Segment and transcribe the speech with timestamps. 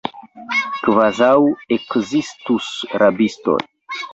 [0.87, 1.35] Kvazaŭ
[1.77, 2.71] ekzistus
[3.05, 3.61] rabistoj!